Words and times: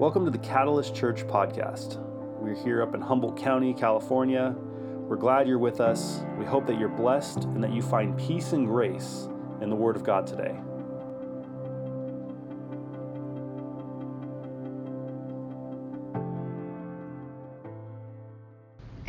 Welcome 0.00 0.24
to 0.24 0.30
the 0.30 0.38
Catalyst 0.38 0.94
Church 0.94 1.26
podcast. 1.26 1.98
We're 2.40 2.54
here 2.54 2.80
up 2.80 2.94
in 2.94 3.02
Humboldt 3.02 3.36
County, 3.36 3.74
California. 3.74 4.56
We're 4.56 5.16
glad 5.16 5.46
you're 5.46 5.58
with 5.58 5.78
us. 5.78 6.22
We 6.38 6.46
hope 6.46 6.66
that 6.68 6.80
you're 6.80 6.88
blessed 6.88 7.44
and 7.44 7.62
that 7.62 7.70
you 7.70 7.82
find 7.82 8.16
peace 8.16 8.54
and 8.54 8.66
grace 8.66 9.28
in 9.60 9.68
the 9.68 9.76
Word 9.76 9.96
of 9.96 10.02
God 10.02 10.26
today. 10.26 10.58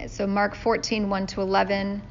So, 0.10 0.28
Mark 0.28 0.56
14, 0.56 1.10
1 1.10 1.28
to 1.28 1.42
11. 1.42 2.02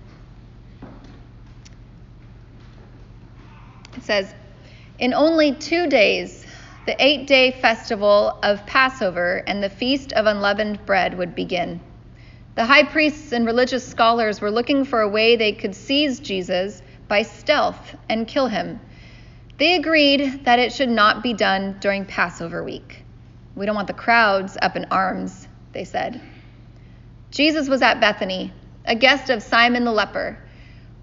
It 3.95 4.03
says, 4.03 4.33
In 4.99 5.13
only 5.13 5.55
two 5.55 5.87
days, 5.87 6.40
the 6.87 6.97
eight 6.99 7.27
day 7.27 7.51
festival 7.51 8.39
of 8.43 8.65
Passover 8.67 9.43
and 9.47 9.63
the 9.63 9.69
feast 9.71 10.13
of 10.13 10.27
unleavened 10.27 10.85
bread 10.87 11.17
would 11.17 11.35
begin. 11.35 11.81
The 12.55 12.65
high 12.65 12.85
priests 12.85 13.33
and 13.33 13.47
religious 13.47 13.87
scholars 13.87 14.41
were 14.41 14.51
looking 14.51 14.85
for 14.85 15.01
a 15.01 15.09
way 15.09 15.37
they 15.37 15.53
could 15.53 15.75
seize 15.75 16.21
Jesus 16.21 16.83
by 17.07 17.23
stealth 17.23 17.95
and 18.09 18.27
kill 18.27 18.47
him. 18.47 18.81
They 19.59 19.77
agreed 19.77 20.45
that 20.45 20.59
it 20.59 20.73
should 20.73 20.89
not 20.89 21.23
be 21.23 21.35
done 21.35 21.77
during 21.81 22.07
Passover 22.07 22.65
week. 22.65 23.05
We 23.55 23.67
don't 23.67 23.75
want 23.75 23.89
the 23.89 23.95
crowds 23.95 24.57
up 24.63 24.75
in 24.75 24.87
arms, 24.91 25.49
they 25.73 25.85
said. 25.85 26.21
Jesus 27.31 27.69
was 27.69 27.83
at 27.83 28.01
Bethany, 28.01 28.53
a 28.87 28.95
guest 28.95 29.29
of 29.29 29.43
Simon 29.43 29.85
the 29.85 29.93
leper. 29.93 30.39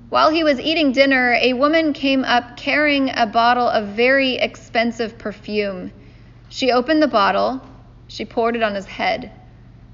While 0.10 0.30
he 0.30 0.46
was 0.46 0.60
eating 0.60 0.94
dinner, 0.94 1.34
a 1.34 1.52
woman 1.52 1.92
came 1.92 2.24
up 2.24 2.56
carrying 2.56 3.12
a 3.14 3.26
bottle 3.26 3.68
of 3.68 3.90
very 3.90 4.36
expensive 4.36 5.18
perfume. 5.18 5.92
She 6.48 6.72
opened 6.72 7.02
the 7.02 7.08
bottle, 7.08 7.62
she 8.08 8.24
poured 8.24 8.56
it 8.56 8.64
on 8.64 8.74
his 8.74 8.86
head. 8.86 9.32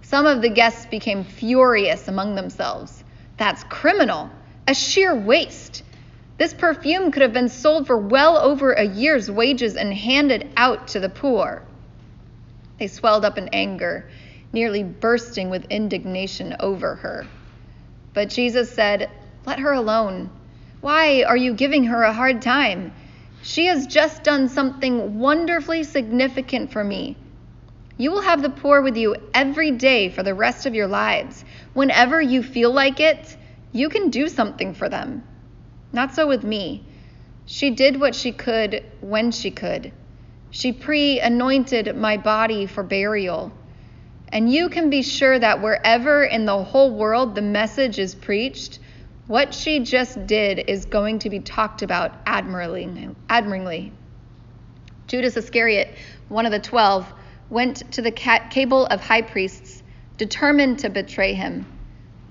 Some 0.04 0.28
of 0.28 0.44
the 0.44 0.50
guests 0.50 0.86
became 0.86 1.24
furious 1.24 2.08
among 2.08 2.36
themselves. 2.36 3.04
That's 3.38 3.64
criminal, 3.64 4.30
a 4.68 4.76
sheer 4.76 5.16
waste. 5.16 5.82
This 6.38 6.54
perfume 6.54 7.12
could 7.12 7.24
have 7.24 7.34
been 7.34 7.50
sold 7.50 7.88
for 7.88 7.98
well 7.98 8.38
over 8.38 8.74
a 8.74 8.84
year's 8.86 9.32
wages 9.32 9.76
and 9.76 9.92
handed 9.92 10.48
out 10.56 10.90
to 10.90 11.00
the 11.00 11.10
poor. 11.10 11.64
They 12.78 12.88
swelled 12.88 13.26
up 13.26 13.40
in 13.40 13.48
anger, 13.48 14.08
nearly 14.52 14.84
bursting 14.84 15.50
with 15.50 15.66
indignation 15.72 16.56
over 16.60 16.96
her. 16.96 17.26
But 18.14 18.30
Jesus 18.30 18.72
said, 18.72 19.10
let 19.46 19.60
her 19.60 19.72
alone. 19.72 20.30
Why 20.82 21.24
are 21.24 21.38
you 21.38 21.54
giving 21.54 21.86
her 21.86 22.04
a 22.04 22.14
hard 22.14 22.42
time? 22.42 22.94
She 23.42 23.66
has 23.66 23.88
just 23.88 24.24
done 24.24 24.48
something 24.48 25.20
wonderfully 25.20 25.84
significant 25.84 26.72
for 26.72 26.84
me. 26.84 27.18
You 27.98 28.12
will 28.12 28.22
have 28.22 28.42
the 28.42 28.50
poor 28.50 28.82
with 28.82 28.98
you 28.98 29.16
every 29.34 29.72
day 29.72 30.10
for 30.10 30.24
the 30.24 30.34
rest 30.34 30.66
of 30.66 30.74
your 30.74 30.88
lives. 30.88 31.46
Whenever 31.74 32.22
you 32.22 32.42
feel 32.42 32.72
like 32.72 33.00
it, 33.00 33.38
you 33.72 33.90
can 33.90 34.10
do 34.10 34.28
something 34.28 34.74
for 34.74 34.90
them. 34.90 35.24
Not 35.92 36.16
so 36.16 36.28
with 36.28 36.44
me. 36.44 36.84
She 37.46 37.70
did 37.70 38.00
what 38.00 38.16
she 38.16 38.32
could 38.32 38.84
when 39.02 39.32
she 39.32 39.52
could. 39.52 39.92
She 40.50 40.72
pre 40.72 41.20
anointed 41.20 41.96
my 41.96 42.18
body 42.18 42.66
for 42.66 42.84
burial. 42.84 43.52
And 44.30 44.52
you 44.52 44.70
can 44.70 44.90
be 44.90 45.02
sure 45.02 45.38
that 45.38 45.62
wherever 45.62 46.24
in 46.24 46.46
the 46.46 46.64
whole 46.64 46.92
world 46.92 47.36
the 47.36 47.42
message 47.42 48.00
is 48.00 48.16
preached, 48.16 48.80
what 49.28 49.54
she 49.54 49.80
just 49.80 50.26
did 50.28 50.60
is 50.68 50.86
going 50.86 51.20
to 51.20 51.30
be 51.30 51.40
talked 51.40 51.82
about 51.82 52.14
admiringly. 52.26 53.92
Judas 55.08 55.38
Iscariot, 55.38 55.96
one 56.30 56.46
of 56.46 56.52
the 56.52 56.60
twelve, 56.60 57.12
went 57.50 57.92
to 57.94 58.02
the 58.02 58.12
cabal 58.12 58.86
of 58.86 59.02
high 59.02 59.22
priests, 59.22 59.84
determined 60.18 60.80
to 60.80 60.90
betray 60.90 61.34
him. 61.34 61.66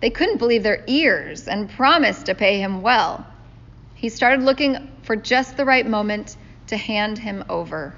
They 0.00 0.10
couldn't 0.10 0.38
believe 0.38 0.62
their 0.62 0.82
ears 0.86 1.47
and 1.47 1.70
promised 1.70 2.26
to 2.26 2.34
pay 2.34 2.58
him 2.58 2.82
well. 2.82 3.25
He 3.94 4.08
started 4.08 4.42
looking 4.42 4.91
for 5.02 5.14
just 5.14 5.56
the 5.56 5.64
right 5.64 5.86
moment 5.86 6.36
to 6.66 6.76
hand 6.76 7.19
him 7.19 7.44
over. 7.48 7.94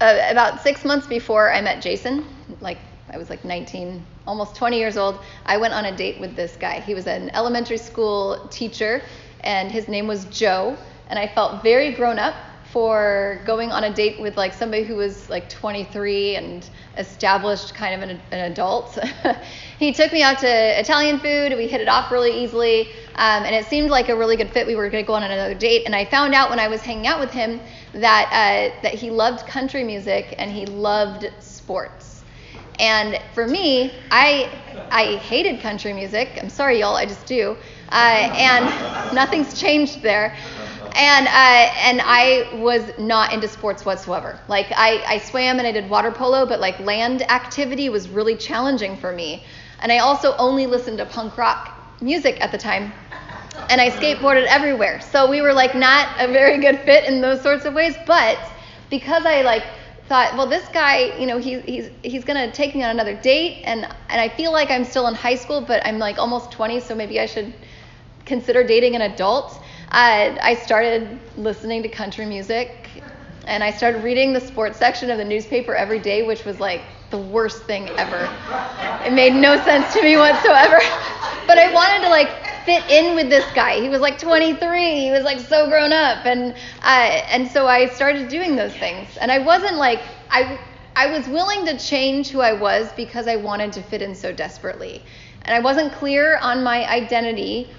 Uh, 0.00 0.18
about 0.30 0.62
six 0.62 0.84
months 0.84 1.06
before 1.06 1.52
I 1.52 1.60
met 1.60 1.80
Jason, 1.80 2.26
like 2.60 2.78
I 3.10 3.18
was 3.18 3.30
like 3.30 3.44
19, 3.44 4.04
almost 4.26 4.56
20 4.56 4.78
years 4.78 4.96
old. 4.96 5.18
I 5.46 5.56
went 5.56 5.74
on 5.74 5.84
a 5.84 5.96
date 5.96 6.20
with 6.20 6.36
this 6.36 6.56
guy. 6.56 6.80
He 6.80 6.94
was 6.94 7.06
an 7.06 7.30
elementary 7.34 7.76
school 7.76 8.48
teacher, 8.50 9.02
and 9.40 9.70
his 9.70 9.88
name 9.88 10.06
was 10.06 10.24
Joe. 10.26 10.76
And 11.08 11.18
I 11.18 11.28
felt 11.28 11.62
very 11.62 11.92
grown 11.92 12.18
up 12.18 12.34
for 12.74 13.40
going 13.46 13.70
on 13.70 13.84
a 13.84 13.94
date 13.94 14.18
with 14.20 14.36
like 14.36 14.52
somebody 14.52 14.82
who 14.82 14.96
was 14.96 15.30
like 15.30 15.48
23 15.48 16.34
and 16.34 16.68
established 16.98 17.72
kind 17.72 17.94
of 17.94 18.08
an, 18.08 18.20
an 18.32 18.50
adult. 18.50 18.98
he 19.78 19.92
took 19.92 20.12
me 20.12 20.22
out 20.22 20.40
to 20.40 20.80
Italian 20.80 21.20
food. 21.20 21.56
We 21.56 21.68
hit 21.68 21.80
it 21.80 21.88
off 21.88 22.10
really 22.10 22.42
easily, 22.42 22.88
um, 23.14 23.44
and 23.44 23.54
it 23.54 23.66
seemed 23.66 23.90
like 23.90 24.08
a 24.08 24.16
really 24.16 24.36
good 24.36 24.50
fit. 24.50 24.66
We 24.66 24.74
were 24.74 24.90
going 24.90 25.04
to 25.04 25.06
go 25.06 25.14
on 25.14 25.22
another 25.22 25.54
date, 25.54 25.82
and 25.86 25.94
I 25.94 26.04
found 26.04 26.34
out 26.34 26.50
when 26.50 26.58
I 26.58 26.66
was 26.66 26.80
hanging 26.80 27.06
out 27.06 27.20
with 27.20 27.30
him 27.30 27.60
that 27.92 28.28
uh, 28.32 28.82
that 28.82 28.94
he 28.94 29.10
loved 29.10 29.46
country 29.46 29.84
music 29.84 30.34
and 30.38 30.50
he 30.50 30.66
loved 30.66 31.30
sports. 31.38 32.13
And 32.78 33.18
for 33.34 33.46
me, 33.46 33.92
I 34.10 34.50
I 34.90 35.16
hated 35.16 35.60
country 35.60 35.92
music. 35.92 36.38
I'm 36.40 36.50
sorry, 36.50 36.80
y'all, 36.80 36.96
I 36.96 37.06
just 37.06 37.26
do. 37.26 37.56
Uh, 37.90 37.94
and 38.34 39.14
nothing's 39.14 39.58
changed 39.58 40.02
there. 40.02 40.34
And 40.96 41.26
uh, 41.26 41.30
and 41.30 42.00
I 42.04 42.50
was 42.54 42.82
not 42.98 43.32
into 43.32 43.48
sports 43.48 43.84
whatsoever. 43.84 44.40
Like 44.48 44.66
I, 44.74 45.02
I 45.06 45.18
swam 45.18 45.58
and 45.58 45.66
I 45.66 45.72
did 45.72 45.88
water 45.90 46.10
polo, 46.10 46.46
but 46.46 46.60
like 46.60 46.78
land 46.80 47.22
activity 47.30 47.88
was 47.88 48.08
really 48.08 48.36
challenging 48.36 48.96
for 48.96 49.12
me. 49.12 49.44
And 49.80 49.90
I 49.92 49.98
also 49.98 50.34
only 50.36 50.66
listened 50.66 50.98
to 50.98 51.06
punk 51.06 51.36
rock 51.36 51.72
music 52.00 52.40
at 52.40 52.52
the 52.52 52.58
time. 52.58 52.92
And 53.70 53.80
I 53.80 53.90
skateboarded 53.90 54.46
everywhere. 54.46 55.00
So 55.00 55.28
we 55.30 55.40
were 55.40 55.52
like 55.52 55.74
not 55.74 56.08
a 56.18 56.26
very 56.28 56.58
good 56.58 56.80
fit 56.80 57.04
in 57.04 57.20
those 57.20 57.40
sorts 57.42 57.64
of 57.64 57.74
ways. 57.74 57.96
But 58.06 58.38
because 58.90 59.24
I 59.26 59.42
like 59.42 59.64
thought, 60.08 60.36
well, 60.36 60.46
this 60.46 60.66
guy, 60.68 61.16
you 61.18 61.26
know, 61.26 61.38
he, 61.38 61.60
he's 61.60 61.90
he's 62.02 62.24
gonna 62.24 62.50
take 62.52 62.74
me 62.74 62.82
on 62.82 62.90
another 62.90 63.14
date, 63.14 63.62
and 63.64 63.84
and 63.84 64.20
I 64.20 64.28
feel 64.28 64.52
like 64.52 64.70
I'm 64.70 64.84
still 64.84 65.06
in 65.06 65.14
high 65.14 65.36
school, 65.36 65.60
but 65.60 65.84
I'm 65.86 65.98
like 65.98 66.18
almost 66.18 66.50
20, 66.52 66.80
so 66.80 66.94
maybe 66.94 67.20
I 67.20 67.26
should 67.26 67.52
consider 68.24 68.64
dating 68.64 68.94
an 68.96 69.02
adult. 69.02 69.60
Uh, 69.90 70.36
I 70.42 70.54
started 70.54 71.18
listening 71.36 71.82
to 71.82 71.88
country 71.88 72.26
music, 72.26 72.88
and 73.46 73.62
I 73.62 73.70
started 73.70 74.02
reading 74.02 74.32
the 74.32 74.40
sports 74.40 74.78
section 74.78 75.10
of 75.10 75.18
the 75.18 75.24
newspaper 75.24 75.74
every 75.74 75.98
day, 75.98 76.22
which 76.26 76.44
was 76.44 76.60
like 76.60 76.82
the 77.10 77.18
worst 77.18 77.62
thing 77.64 77.88
ever. 77.90 78.28
It 79.06 79.12
made 79.12 79.34
no 79.34 79.62
sense 79.64 79.92
to 79.94 80.02
me 80.02 80.16
whatsoever. 80.16 80.78
but 81.46 81.58
I 81.58 81.72
wanted 81.72 82.02
to 82.04 82.10
like 82.10 82.30
fit 82.64 82.88
in 82.90 83.14
with 83.14 83.28
this 83.28 83.44
guy. 83.54 83.80
He 83.80 83.88
was 83.88 84.00
like 84.00 84.18
23. 84.18 85.00
He 85.00 85.10
was 85.10 85.22
like 85.22 85.40
so 85.40 85.68
grown 85.68 85.92
up, 85.92 86.24
and 86.26 86.54
uh, 86.82 87.22
and 87.28 87.50
so 87.50 87.66
I 87.66 87.88
started 87.88 88.28
doing 88.28 88.56
those 88.56 88.74
things. 88.74 89.16
And 89.18 89.30
I 89.30 89.38
wasn't 89.38 89.76
like 89.76 90.00
I 90.30 90.58
I 90.96 91.10
was 91.10 91.26
willing 91.28 91.66
to 91.66 91.78
change 91.78 92.30
who 92.30 92.40
I 92.40 92.52
was 92.52 92.92
because 92.92 93.26
I 93.26 93.36
wanted 93.36 93.72
to 93.74 93.82
fit 93.82 94.02
in 94.02 94.14
so 94.14 94.32
desperately. 94.32 95.02
And 95.42 95.54
I 95.54 95.58
wasn't 95.58 95.92
clear 95.92 96.38
on 96.38 96.62
my 96.62 96.88
identity 96.88 97.70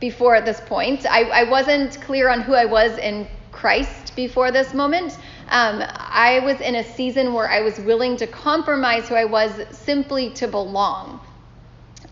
before 0.00 0.34
at 0.34 0.44
this 0.44 0.60
point. 0.60 1.06
I, 1.06 1.22
I 1.22 1.42
wasn't 1.44 2.00
clear 2.00 2.28
on 2.28 2.40
who 2.42 2.54
I 2.54 2.64
was 2.64 2.98
in 2.98 3.26
Christ 3.52 4.14
before 4.14 4.50
this 4.50 4.74
moment. 4.74 5.18
Um, 5.50 5.82
I 5.86 6.40
was 6.44 6.60
in 6.60 6.74
a 6.74 6.84
season 6.84 7.32
where 7.32 7.48
I 7.48 7.60
was 7.62 7.78
willing 7.78 8.16
to 8.18 8.26
compromise 8.26 9.08
who 9.08 9.14
I 9.14 9.24
was 9.24 9.52
simply 9.70 10.30
to 10.34 10.46
belong 10.46 11.20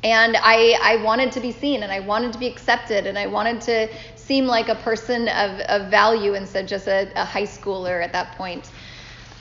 and 0.02 0.36
I, 0.36 0.78
I 0.82 1.02
wanted 1.02 1.32
to 1.32 1.40
be 1.40 1.52
seen 1.52 1.82
and 1.82 1.90
I 1.90 2.00
wanted 2.00 2.32
to 2.32 2.38
be 2.38 2.46
accepted 2.46 3.06
and 3.06 3.18
I 3.18 3.26
wanted 3.26 3.60
to 3.62 3.88
seem 4.14 4.46
like 4.46 4.68
a 4.68 4.74
person 4.74 5.28
of, 5.28 5.60
of 5.60 5.90
value 5.90 6.34
instead 6.34 6.64
of 6.64 6.70
just 6.70 6.86
a, 6.86 7.10
a 7.20 7.24
high 7.24 7.44
schooler 7.44 8.03
at 8.03 8.12
that 8.12 8.36
point. 8.36 8.71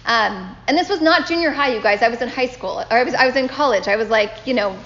Um, 0.05 0.55
and 0.67 0.77
this 0.77 0.89
was 0.89 1.01
not 1.01 1.27
junior 1.27 1.51
high, 1.51 1.73
you 1.73 1.81
guys. 1.81 2.03
I 2.03 2.09
was 2.09 2.21
in 2.21 2.29
high 2.29 2.47
school, 2.47 2.83
or 2.91 2.97
I 2.97 3.03
was, 3.03 3.15
I 3.15 3.25
was 3.25 3.35
in 3.35 3.47
college. 3.47 3.87
I 3.87 3.95
was 3.95 4.09
like, 4.09 4.45
you 4.45 4.53
know, 4.53 4.77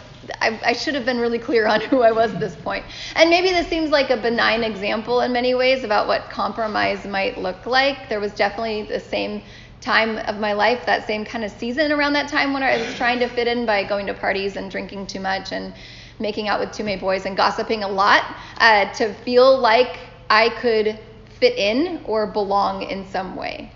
I, 0.41 0.59
I, 0.63 0.73
should 0.73 0.95
have 0.95 1.05
been 1.05 1.19
really 1.19 1.39
clear 1.39 1.67
on 1.67 1.81
who 1.89 2.01
I 2.01 2.11
was 2.11 2.33
at 2.33 2.39
this 2.39 2.55
point. 2.55 2.85
And 3.15 3.29
maybe 3.29 3.49
this 3.49 3.67
seems 3.67 3.89
like 3.89 4.09
a 4.09 4.17
benign 4.17 4.63
example 4.63 5.21
in 5.21 5.33
many 5.33 5.55
ways 5.55 5.83
about 5.83 6.07
what 6.07 6.29
compromise 6.29 7.05
might 7.05 7.37
look 7.37 7.65
like. 7.65 8.07
There 8.07 8.21
was 8.21 8.33
definitely 8.33 8.83
the 8.83 8.99
same 8.99 9.41
time 9.81 10.17
of 10.17 10.39
my 10.39 10.53
life, 10.53 10.85
that 10.85 11.07
same 11.07 11.23
kind 11.23 11.43
of 11.43 11.51
season 11.51 11.91
around 11.91 12.13
that 12.13 12.27
time 12.27 12.53
when 12.53 12.63
I 12.63 12.77
was 12.77 12.93
trying 12.95 13.19
to 13.19 13.27
fit 13.27 13.47
in 13.47 13.65
by 13.65 13.83
going 13.83 14.07
to 14.07 14.13
parties 14.13 14.55
and 14.55 14.69
drinking 14.69 15.07
too 15.07 15.19
much 15.19 15.51
and 15.51 15.73
making 16.19 16.49
out 16.49 16.59
with 16.59 16.71
too 16.71 16.83
many 16.83 16.99
boys 16.99 17.25
and 17.25 17.37
gossiping 17.37 17.83
a 17.83 17.87
lot 17.87 18.23
uh, 18.57 18.91
to 18.93 19.13
feel 19.13 19.57
like 19.57 19.99
I 20.29 20.49
could 20.49 20.99
fit 21.39 21.57
in 21.57 22.01
or 22.05 22.27
belong 22.27 22.83
in 22.83 23.07
some 23.07 23.35
way. 23.35 23.71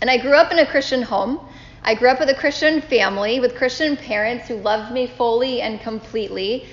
And 0.00 0.10
I 0.10 0.18
grew 0.18 0.34
up 0.34 0.52
in 0.52 0.58
a 0.58 0.66
Christian 0.66 1.02
home. 1.02 1.40
I 1.82 1.94
grew 1.94 2.10
up 2.10 2.20
with 2.20 2.28
a 2.28 2.34
Christian 2.34 2.82
family 2.82 3.40
with 3.40 3.56
Christian 3.56 3.96
parents 3.96 4.48
who 4.48 4.56
loved 4.56 4.92
me 4.92 5.06
fully 5.06 5.62
and 5.62 5.80
completely. 5.80 6.66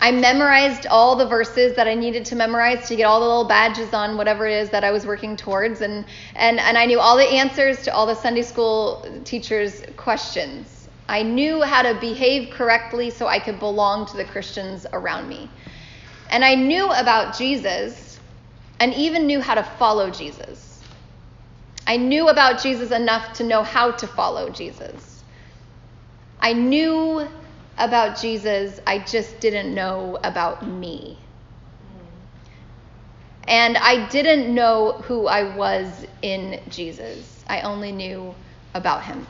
I 0.00 0.12
memorized 0.12 0.86
all 0.86 1.16
the 1.16 1.26
verses 1.26 1.74
that 1.74 1.88
I 1.88 1.94
needed 1.94 2.24
to 2.26 2.36
memorize 2.36 2.86
to 2.88 2.96
get 2.96 3.04
all 3.04 3.18
the 3.20 3.26
little 3.26 3.48
badges 3.48 3.92
on 3.92 4.16
whatever 4.16 4.46
it 4.46 4.54
is 4.54 4.70
that 4.70 4.84
I 4.84 4.92
was 4.92 5.04
working 5.04 5.36
towards. 5.36 5.80
And, 5.80 6.04
and, 6.36 6.60
and 6.60 6.78
I 6.78 6.86
knew 6.86 7.00
all 7.00 7.16
the 7.16 7.24
answers 7.26 7.82
to 7.82 7.92
all 7.92 8.06
the 8.06 8.14
Sunday 8.14 8.42
school 8.42 9.04
teachers' 9.24 9.82
questions. 9.96 10.88
I 11.08 11.22
knew 11.22 11.62
how 11.62 11.82
to 11.82 11.98
behave 11.98 12.50
correctly 12.50 13.10
so 13.10 13.26
I 13.26 13.40
could 13.40 13.58
belong 13.58 14.06
to 14.06 14.16
the 14.16 14.24
Christians 14.24 14.86
around 14.92 15.28
me. 15.28 15.50
And 16.30 16.44
I 16.44 16.54
knew 16.54 16.88
about 16.90 17.36
Jesus 17.36 18.20
and 18.78 18.94
even 18.94 19.26
knew 19.26 19.40
how 19.40 19.54
to 19.54 19.62
follow 19.62 20.10
Jesus. 20.10 20.80
I 21.88 21.96
knew 21.96 22.28
about 22.28 22.62
Jesus 22.62 22.92
enough 22.92 23.32
to 23.38 23.44
know 23.44 23.62
how 23.62 23.92
to 23.92 24.06
follow 24.06 24.50
Jesus. 24.50 25.24
I 26.38 26.52
knew 26.52 27.26
about 27.78 28.20
Jesus, 28.20 28.80
I 28.86 28.98
just 28.98 29.40
didn't 29.40 29.74
know 29.74 30.18
about 30.24 30.66
me. 30.66 31.18
And 33.46 33.78
I 33.78 34.06
didn't 34.08 34.54
know 34.54 34.92
who 35.04 35.26
I 35.26 35.56
was 35.56 36.06
in 36.20 36.60
Jesus. 36.68 37.44
I 37.48 37.62
only 37.62 37.92
knew 37.92 38.34
about 38.74 39.04
him. 39.04 39.26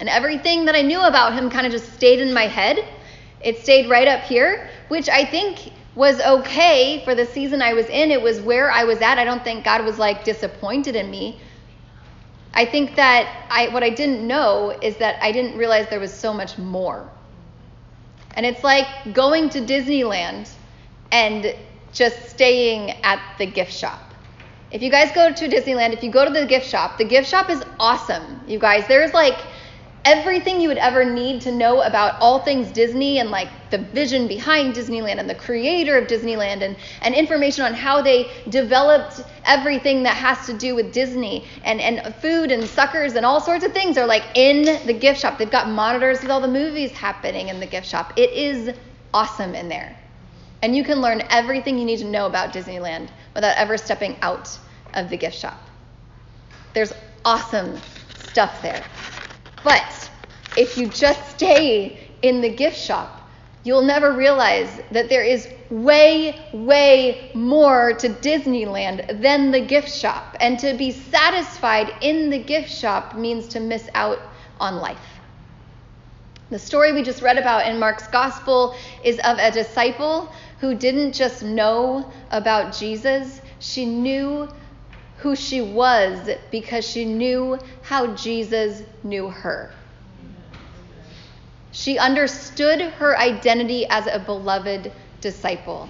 And 0.00 0.08
everything 0.08 0.64
that 0.64 0.74
I 0.74 0.82
knew 0.82 1.00
about 1.00 1.32
him 1.32 1.48
kind 1.48 1.64
of 1.64 1.72
just 1.72 1.92
stayed 1.92 2.20
in 2.20 2.34
my 2.34 2.48
head. 2.48 2.84
It 3.40 3.58
stayed 3.58 3.88
right 3.88 4.08
up 4.08 4.22
here, 4.22 4.68
which 4.88 5.08
I 5.08 5.24
think 5.24 5.72
was 5.94 6.20
okay 6.20 7.02
for 7.04 7.14
the 7.14 7.26
season 7.26 7.62
I 7.62 7.74
was 7.74 7.86
in. 7.86 8.10
It 8.10 8.20
was 8.20 8.40
where 8.40 8.70
I 8.70 8.84
was 8.84 9.00
at. 9.00 9.18
I 9.18 9.24
don't 9.24 9.44
think 9.44 9.64
God 9.64 9.84
was 9.84 9.98
like 9.98 10.24
disappointed 10.24 10.96
in 10.96 11.10
me. 11.10 11.40
I 12.54 12.64
think 12.66 12.96
that 12.96 13.46
I, 13.50 13.68
what 13.68 13.82
I 13.82 13.90
didn't 13.90 14.26
know 14.26 14.70
is 14.82 14.96
that 14.98 15.22
I 15.22 15.32
didn't 15.32 15.56
realize 15.56 15.88
there 15.88 16.00
was 16.00 16.12
so 16.12 16.32
much 16.34 16.58
more. 16.58 17.08
And 18.34 18.44
it's 18.46 18.62
like 18.62 18.86
going 19.12 19.48
to 19.50 19.60
Disneyland 19.60 20.50
and 21.10 21.54
just 21.92 22.28
staying 22.30 22.90
at 23.02 23.20
the 23.38 23.46
gift 23.46 23.72
shop. 23.72 24.00
If 24.70 24.82
you 24.82 24.90
guys 24.90 25.12
go 25.12 25.32
to 25.32 25.48
Disneyland, 25.48 25.92
if 25.92 26.02
you 26.02 26.10
go 26.10 26.24
to 26.24 26.30
the 26.30 26.46
gift 26.46 26.66
shop, 26.66 26.96
the 26.96 27.04
gift 27.04 27.28
shop 27.28 27.50
is 27.50 27.62
awesome. 27.78 28.40
You 28.46 28.58
guys, 28.58 28.86
there's 28.88 29.12
like 29.12 29.38
everything 30.04 30.60
you 30.60 30.68
would 30.68 30.78
ever 30.78 31.04
need 31.04 31.40
to 31.42 31.52
know 31.52 31.82
about 31.82 32.20
all 32.20 32.40
things 32.40 32.70
Disney 32.72 33.18
and 33.18 33.30
like 33.30 33.48
the 33.70 33.78
vision 33.78 34.26
behind 34.26 34.74
Disneyland 34.74 35.18
and 35.18 35.30
the 35.30 35.34
creator 35.34 35.96
of 35.96 36.08
Disneyland 36.08 36.62
and, 36.62 36.76
and 37.02 37.14
information 37.14 37.64
on 37.64 37.74
how 37.74 38.02
they 38.02 38.30
developed 38.48 39.22
everything 39.44 40.02
that 40.02 40.16
has 40.16 40.44
to 40.46 40.52
do 40.52 40.74
with 40.74 40.92
Disney 40.92 41.46
and, 41.64 41.80
and 41.80 42.14
food 42.16 42.50
and 42.50 42.68
suckers 42.68 43.14
and 43.14 43.24
all 43.24 43.40
sorts 43.40 43.64
of 43.64 43.72
things 43.72 43.96
are 43.96 44.06
like 44.06 44.24
in 44.34 44.64
the 44.86 44.92
gift 44.92 45.20
shop. 45.20 45.38
They've 45.38 45.50
got 45.50 45.68
monitors 45.68 46.20
with 46.22 46.30
all 46.30 46.40
the 46.40 46.48
movies 46.48 46.90
happening 46.92 47.48
in 47.48 47.60
the 47.60 47.66
gift 47.66 47.86
shop. 47.86 48.12
It 48.16 48.30
is 48.30 48.74
awesome 49.14 49.54
in 49.54 49.68
there. 49.68 49.96
And 50.62 50.76
you 50.76 50.84
can 50.84 51.00
learn 51.00 51.22
everything 51.30 51.78
you 51.78 51.84
need 51.84 51.98
to 51.98 52.04
know 52.04 52.26
about 52.26 52.52
Disneyland 52.52 53.08
without 53.34 53.56
ever 53.56 53.76
stepping 53.76 54.16
out 54.22 54.58
of 54.94 55.10
the 55.10 55.16
gift 55.16 55.36
shop. 55.36 55.60
There's 56.74 56.92
awesome 57.24 57.78
stuff 58.32 58.62
there. 58.62 58.84
But 59.64 60.10
if 60.56 60.76
you 60.76 60.88
just 60.88 61.30
stay 61.30 62.10
in 62.22 62.40
the 62.40 62.48
gift 62.48 62.76
shop, 62.76 63.20
you'll 63.64 63.82
never 63.82 64.12
realize 64.12 64.80
that 64.90 65.08
there 65.08 65.22
is 65.22 65.48
way, 65.70 66.36
way 66.52 67.30
more 67.34 67.94
to 67.94 68.08
Disneyland 68.08 69.22
than 69.22 69.50
the 69.50 69.60
gift 69.60 69.88
shop. 69.88 70.36
And 70.40 70.58
to 70.58 70.74
be 70.74 70.90
satisfied 70.90 71.92
in 72.00 72.30
the 72.30 72.38
gift 72.38 72.70
shop 72.70 73.16
means 73.16 73.48
to 73.48 73.60
miss 73.60 73.88
out 73.94 74.18
on 74.58 74.76
life. 74.76 74.98
The 76.50 76.58
story 76.58 76.92
we 76.92 77.02
just 77.02 77.22
read 77.22 77.38
about 77.38 77.66
in 77.66 77.78
Mark's 77.78 78.06
gospel 78.08 78.74
is 79.02 79.18
of 79.20 79.38
a 79.38 79.50
disciple 79.50 80.30
who 80.60 80.74
didn't 80.74 81.12
just 81.12 81.42
know 81.42 82.12
about 82.30 82.74
Jesus, 82.76 83.40
she 83.58 83.86
knew 83.86 84.48
who 85.18 85.36
she 85.36 85.60
was 85.60 86.30
because 86.50 86.88
she 86.88 87.04
knew 87.04 87.58
how 87.82 88.14
Jesus 88.14 88.82
knew 89.02 89.28
her. 89.28 89.70
She 91.70 91.98
understood 91.98 92.80
her 92.80 93.18
identity 93.18 93.86
as 93.88 94.06
a 94.06 94.18
beloved 94.18 94.92
disciple. 95.20 95.88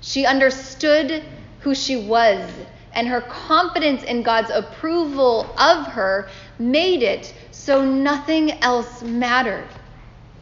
She 0.00 0.26
understood 0.26 1.22
who 1.60 1.74
she 1.74 1.96
was, 1.96 2.46
and 2.92 3.08
her 3.08 3.22
confidence 3.22 4.02
in 4.02 4.22
God's 4.22 4.50
approval 4.50 5.46
of 5.58 5.86
her 5.88 6.28
made 6.58 7.02
it 7.02 7.34
so 7.50 7.84
nothing 7.84 8.52
else 8.62 9.02
mattered. 9.02 9.68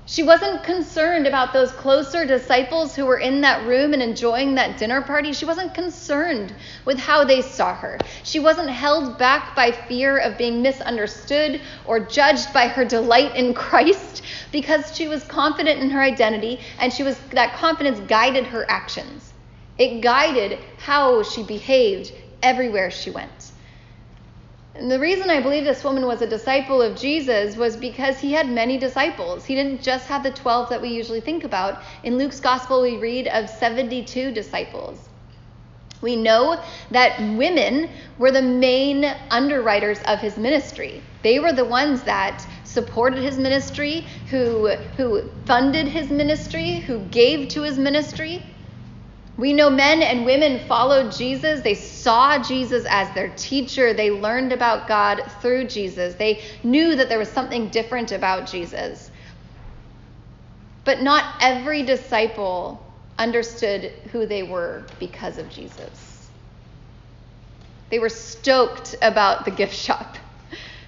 She 0.05 0.25
wasn't 0.25 0.65
concerned 0.65 1.29
about 1.29 1.53
those 1.53 1.71
closer 1.71 2.27
disciples 2.27 2.97
who 2.97 3.07
were 3.07 3.19
in 3.19 3.43
that 3.43 3.65
room 3.67 3.93
and 3.93 4.03
enjoying 4.03 4.57
that 4.57 4.77
dinner 4.77 5.01
party. 5.01 5.33
She 5.33 5.45
wasn't 5.45 5.75
concerned 5.75 6.53
with 6.85 6.99
how 6.99 7.23
they 7.25 7.41
saw 7.41 7.73
her. 7.77 8.01
She 8.25 8.41
wasn't 8.41 8.69
held 8.69 9.17
back 9.17 9.55
by 9.55 9.71
fear 9.71 10.19
of 10.19 10.37
being 10.37 10.61
misunderstood 10.61 11.61
or 11.87 12.01
judged 12.01 12.53
by 12.53 12.67
her 12.67 12.85
delight 12.85 13.37
in 13.37 13.55
Christ 13.67 14.23
because 14.51 14.95
she 14.95 15.07
was 15.07 15.23
confident 15.25 15.81
in 15.81 15.91
her 15.91 16.03
identity 16.03 16.59
and 16.81 16.93
she 16.93 17.05
was 17.05 17.17
that 17.31 17.55
confidence 17.55 18.01
guided 18.01 18.47
her 18.47 18.69
actions. 18.69 19.33
It 19.79 20.01
guided 20.01 20.59
how 20.79 21.23
she 21.23 21.45
behaved 21.45 22.13
everywhere 22.43 22.91
she 22.91 23.11
went. 23.11 23.52
And 24.75 24.91
the 24.91 24.99
reason 24.99 25.29
I 25.29 25.41
believe 25.41 25.65
this 25.65 25.85
woman 25.85 26.07
was 26.07 26.23
a 26.23 26.27
disciple 26.27 26.81
of 26.81 26.97
Jesus 26.97 27.57
was 27.57 27.77
because 27.77 28.19
he 28.19 28.33
had 28.33 28.49
many 28.49 28.79
disciples. 28.79 29.45
He 29.45 29.55
didn't 29.55 29.83
just 29.83 30.09
have 30.09 30.23
the 30.23 30.31
12 30.31 30.71
that 30.71 30.81
we 30.81 30.89
usually 30.89 31.21
think 31.21 31.45
about. 31.45 31.83
In 32.05 32.17
Luke's 32.17 32.41
gospel, 32.41 32.81
we 32.81 32.97
read 32.97 33.29
of 33.29 33.51
72 33.51 34.33
disciples. 34.33 35.09
We 36.01 36.17
know 36.17 36.61
that 36.91 37.21
women 37.37 37.91
were 38.19 38.33
the 38.33 38.43
main 38.43 39.05
underwriters 39.31 40.01
of 40.07 40.21
his 40.21 40.39
ministry. 40.39 41.03
They 41.23 41.39
were 41.39 41.53
the 41.53 41.65
ones 41.67 42.03
that 42.05 42.45
supported 42.65 43.23
his 43.23 43.39
ministry, 43.39 44.07
who, 44.31 44.69
who 44.97 45.31
funded 45.45 45.87
his 45.87 46.11
ministry, 46.11 46.81
who 46.81 47.01
gave 47.11 47.49
to 47.51 47.63
his 47.63 47.79
ministry. 47.79 48.43
We 49.43 49.53
know 49.53 49.71
men 49.71 50.05
and 50.05 50.25
women 50.25 50.61
followed 50.69 51.11
Jesus. 51.11 51.63
They 51.63 51.75
saw 51.75 52.41
Jesus 52.41 52.87
as 52.89 53.13
their 53.13 53.31
teacher. 53.31 53.93
They 53.93 54.09
learned 54.09 54.53
about 54.53 54.87
God 54.87 55.21
through 55.41 55.67
Jesus. 55.67 56.15
They 56.15 56.45
knew 56.63 56.95
that 56.95 57.09
there 57.09 57.19
was 57.19 57.29
something 57.29 57.69
different 57.71 58.13
about 58.13 58.47
Jesus. 58.47 59.11
But 60.85 61.03
not 61.03 61.25
every 61.41 61.83
disciple 61.83 62.87
understood 63.19 63.91
who 64.13 64.27
they 64.27 64.45
were 64.45 64.87
because 65.01 65.39
of 65.39 65.51
Jesus. 65.51 66.31
They 67.91 67.99
were 67.99 68.11
stoked 68.11 68.95
about 69.03 69.45
the 69.45 69.51
gift 69.51 69.75
shop. 69.75 70.19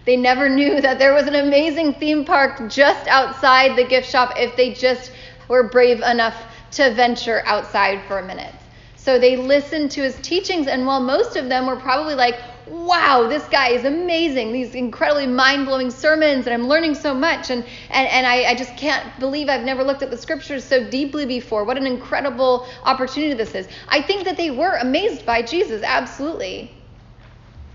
They 0.05 0.17
never 0.17 0.49
knew 0.49 0.81
that 0.81 1.01
there 1.01 1.13
was 1.13 1.27
an 1.27 1.35
amazing 1.35 1.95
theme 1.95 2.25
park 2.25 2.71
just 2.71 3.09
outside 3.09 3.75
the 3.75 3.83
gift 3.83 4.09
shop 4.09 4.35
if 4.37 4.55
they 4.55 4.75
just 4.75 5.11
were 5.49 5.69
brave 5.69 6.03
enough 6.03 6.41
to 6.75 6.93
venture 6.95 7.43
outside 7.47 8.03
for 8.07 8.19
a 8.19 8.27
minute. 8.27 8.55
So 8.97 9.19
they 9.19 9.37
listened 9.37 9.91
to 9.93 10.03
his 10.03 10.17
teachings, 10.23 10.67
and 10.67 10.87
while 10.87 11.01
most 11.01 11.37
of 11.37 11.49
them 11.49 11.67
were 11.67 11.77
probably 11.77 12.15
like, 12.15 12.41
wow, 12.67 13.27
this 13.29 13.45
guy 13.49 13.69
is 13.69 13.85
amazing, 13.85 14.51
these 14.53 14.75
incredibly 14.75 15.27
mind 15.27 15.67
blowing 15.67 15.91
sermons, 15.91 16.47
and 16.47 16.55
I'm 16.55 16.67
learning 16.69 16.95
so 16.95 17.13
much, 17.13 17.51
and, 17.51 17.65
and, 17.91 18.09
and 18.09 18.27
I, 18.27 18.45
I 18.45 18.55
just 18.55 18.75
can't 18.77 19.07
believe 19.21 19.51
I've 19.51 19.65
never 19.65 19.85
looked 19.85 20.03
at 20.03 20.11
the 20.11 20.17
scriptures 20.17 20.65
so 20.65 20.89
deeply 20.89 21.27
before. 21.27 21.65
What 21.65 21.77
an 21.77 21.87
incredible 21.87 22.67
opportunity 22.85 23.35
this 23.35 23.55
is. 23.55 23.69
I 23.89 24.01
think 24.01 24.25
that 24.25 24.39
they 24.39 24.51
were 24.51 24.77
amazed 24.77 25.27
by 25.27 25.43
Jesus, 25.43 25.83
absolutely. 25.83 26.73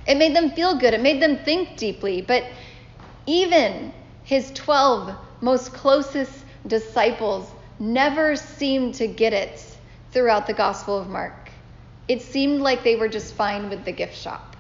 It 0.08 0.16
made 0.16 0.36
them 0.36 0.50
feel 0.50 0.80
good, 0.80 0.96
it 0.96 1.02
made 1.02 1.22
them 1.22 1.38
think 1.38 1.78
deeply, 1.78 2.22
but 2.22 2.44
even 3.28 3.94
his 4.24 4.52
12 4.56 5.16
most 5.42 5.74
closest 5.74 6.44
disciples 6.66 7.52
never 7.80 8.36
seemed 8.36 8.96
to 8.96 9.08
get 9.08 9.34
it 9.34 9.66
throughout 10.12 10.48
the 10.48 10.54
Gospel 10.54 10.98
of 10.98 11.08
Mark. 11.08 11.50
It 12.08 12.22
seemed 12.22 12.62
like 12.62 12.84
they 12.84 12.96
were 12.96 13.08
just 13.08 13.34
fine 13.34 13.70
with 13.70 13.86
the 13.86 13.92
gift 13.92 14.18
shop. 14.18 14.56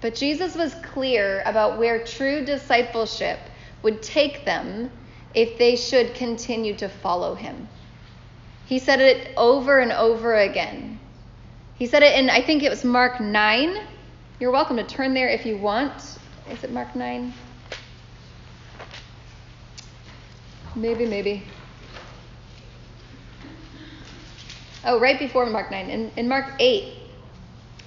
But 0.00 0.14
Jesus 0.14 0.54
was 0.54 0.74
clear 0.82 1.42
about 1.46 1.78
where 1.78 2.04
true 2.04 2.44
discipleship 2.44 3.38
would 3.82 4.02
take 4.02 4.44
them 4.44 4.90
if 5.34 5.58
they 5.58 5.76
should 5.76 6.14
continue 6.14 6.74
to 6.76 6.88
follow 6.88 7.34
him. 7.34 7.68
He 8.66 8.78
said 8.78 9.00
it 9.00 9.32
over 9.36 9.78
and 9.78 9.92
over 9.92 10.34
again. 10.34 10.98
He 11.76 11.86
said 11.86 12.02
it 12.02 12.18
in, 12.18 12.30
I 12.30 12.40
think 12.40 12.62
it 12.62 12.70
was 12.70 12.84
Mark 12.84 13.20
9. 13.20 13.76
You're 14.40 14.50
welcome 14.50 14.76
to 14.76 14.84
turn 14.84 15.12
there 15.12 15.28
if 15.28 15.44
you 15.44 15.58
want. 15.58 16.18
Is 16.50 16.62
it 16.62 16.72
Mark 16.72 16.94
9? 16.94 17.32
Maybe, 20.76 21.06
maybe. 21.06 21.42
Oh, 24.84 25.00
right 25.00 25.18
before 25.18 25.46
Mark 25.46 25.70
9. 25.70 25.90
In, 25.90 26.10
in 26.16 26.28
Mark 26.28 26.52
8, 26.58 26.94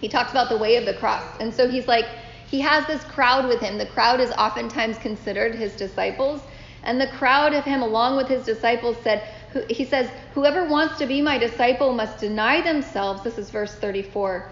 he 0.01 0.07
talks 0.07 0.31
about 0.31 0.49
the 0.49 0.57
way 0.57 0.77
of 0.77 0.85
the 0.85 0.93
cross. 0.93 1.23
And 1.39 1.53
so 1.53 1.67
he's 1.67 1.87
like, 1.87 2.05
he 2.49 2.59
has 2.61 2.85
this 2.87 3.03
crowd 3.03 3.47
with 3.47 3.59
him. 3.59 3.77
The 3.77 3.85
crowd 3.85 4.19
is 4.19 4.31
oftentimes 4.31 4.97
considered 4.97 5.55
his 5.55 5.75
disciples. 5.75 6.41
And 6.83 6.99
the 6.99 7.07
crowd 7.07 7.53
of 7.53 7.63
him, 7.63 7.81
along 7.81 8.17
with 8.17 8.27
his 8.27 8.45
disciples, 8.45 8.97
said, 9.03 9.27
he 9.69 9.85
says, 9.85 10.09
Whoever 10.33 10.67
wants 10.67 10.97
to 10.99 11.05
be 11.05 11.21
my 11.21 11.37
disciple 11.37 11.93
must 11.93 12.19
deny 12.19 12.61
themselves. 12.61 13.23
This 13.23 13.37
is 13.37 13.49
verse 13.49 13.75
34 13.75 14.49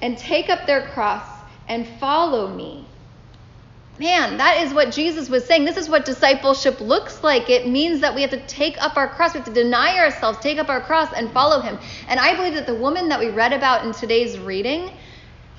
and 0.00 0.16
take 0.16 0.48
up 0.48 0.66
their 0.66 0.82
cross 0.88 1.26
and 1.68 1.86
follow 1.86 2.48
me. 2.48 2.87
Man, 3.98 4.36
that 4.36 4.62
is 4.62 4.72
what 4.72 4.92
Jesus 4.92 5.28
was 5.28 5.44
saying. 5.44 5.64
This 5.64 5.76
is 5.76 5.88
what 5.88 6.04
discipleship 6.04 6.80
looks 6.80 7.24
like. 7.24 7.50
It 7.50 7.66
means 7.66 8.00
that 8.00 8.14
we 8.14 8.20
have 8.20 8.30
to 8.30 8.46
take 8.46 8.80
up 8.80 8.96
our 8.96 9.08
cross. 9.08 9.34
We 9.34 9.38
have 9.38 9.48
to 9.48 9.52
deny 9.52 9.98
ourselves, 9.98 10.38
take 10.38 10.58
up 10.58 10.68
our 10.68 10.80
cross, 10.80 11.12
and 11.12 11.32
follow 11.32 11.60
him. 11.60 11.78
And 12.06 12.20
I 12.20 12.36
believe 12.36 12.54
that 12.54 12.66
the 12.66 12.76
woman 12.76 13.08
that 13.08 13.18
we 13.18 13.30
read 13.30 13.52
about 13.52 13.84
in 13.84 13.92
today's 13.92 14.38
reading, 14.38 14.92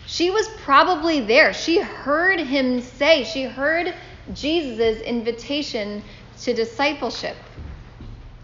she 0.06 0.32
was 0.32 0.48
probably 0.60 1.20
there. 1.20 1.52
She 1.52 1.82
heard 1.82 2.40
him 2.40 2.80
say, 2.80 3.26
she 3.26 3.44
heard 3.44 3.94
Jesus' 4.34 5.02
invitation 5.02 6.02
to 6.42 6.54
discipleship. 6.54 7.36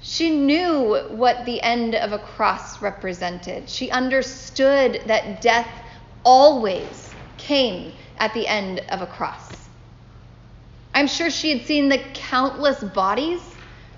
She 0.02 0.30
knew 0.36 1.06
what 1.12 1.46
the 1.46 1.62
end 1.62 1.96
of 1.96 2.12
a 2.12 2.20
cross 2.20 2.82
represented. 2.82 3.70
She 3.70 3.90
understood 3.92 5.04
that 5.08 5.42
death 5.42 5.70
always 6.26 7.16
came 7.38 7.94
at 8.18 8.34
the 8.34 8.46
end 8.46 8.82
of 8.90 9.02
a 9.02 9.08
cross. 9.08 9.65
I'm 10.96 11.08
sure 11.08 11.30
she 11.30 11.50
had 11.50 11.68
seen 11.68 11.90
the 11.90 11.98
countless 12.14 12.82
bodies 12.82 13.42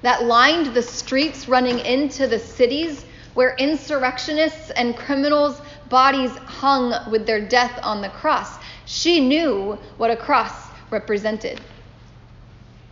that 0.01 0.25
lined 0.25 0.74
the 0.74 0.82
streets 0.82 1.48
running 1.48 1.77
into 1.80 2.25
the 2.25 2.39
cities 2.39 3.06
where 3.36 3.56
insurrectionists 3.58 4.72
and 4.72 4.98
criminals' 4.98 5.62
bodies 5.89 6.32
hung 6.32 7.12
with 7.12 7.27
their 7.27 7.39
death 7.39 7.80
on 7.84 8.01
the 8.01 8.10
cross. 8.10 8.58
She 8.86 9.20
knew 9.20 9.77
what 9.98 10.10
a 10.10 10.18
cross 10.18 10.70
represented. 10.89 11.62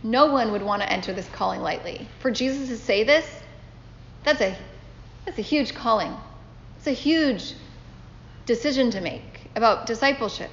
No 0.04 0.26
one 0.26 0.52
would 0.52 0.62
want 0.62 0.82
to 0.82 0.92
enter 0.92 1.12
this 1.12 1.28
calling 1.30 1.60
lightly. 1.60 2.06
For 2.20 2.30
Jesus 2.30 2.68
to 2.68 2.76
say 2.76 3.02
this, 3.02 3.28
that's 4.22 4.40
a 4.40 4.56
that's 5.24 5.38
a 5.38 5.42
huge 5.42 5.74
calling. 5.74 6.14
It's 6.78 6.86
a 6.86 6.92
huge 6.92 7.54
decision 8.44 8.92
to 8.92 9.00
make 9.00 9.50
about 9.56 9.86
discipleship. 9.86 10.50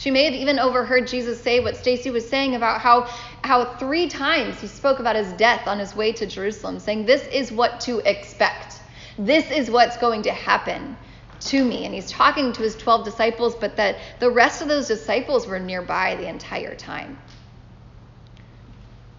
She 0.00 0.10
may 0.10 0.24
have 0.24 0.32
even 0.32 0.58
overheard 0.58 1.08
Jesus 1.08 1.42
say 1.42 1.60
what 1.60 1.76
Stacy 1.76 2.10
was 2.10 2.26
saying 2.26 2.54
about 2.54 2.80
how, 2.80 3.02
how 3.44 3.66
three 3.74 4.08
times 4.08 4.58
he 4.58 4.66
spoke 4.66 4.98
about 4.98 5.14
his 5.14 5.30
death 5.34 5.68
on 5.68 5.78
his 5.78 5.94
way 5.94 6.10
to 6.12 6.24
Jerusalem, 6.24 6.78
saying, 6.78 7.04
This 7.04 7.26
is 7.26 7.52
what 7.52 7.80
to 7.80 7.98
expect. 8.08 8.80
This 9.18 9.50
is 9.50 9.70
what's 9.70 9.98
going 9.98 10.22
to 10.22 10.32
happen 10.32 10.96
to 11.40 11.62
me. 11.62 11.84
And 11.84 11.94
he's 11.94 12.10
talking 12.10 12.50
to 12.50 12.62
his 12.62 12.76
12 12.76 13.04
disciples, 13.04 13.54
but 13.54 13.76
that 13.76 13.98
the 14.20 14.30
rest 14.30 14.62
of 14.62 14.68
those 14.68 14.88
disciples 14.88 15.46
were 15.46 15.58
nearby 15.58 16.16
the 16.16 16.30
entire 16.30 16.74
time. 16.74 17.18